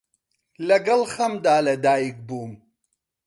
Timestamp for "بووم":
2.27-2.53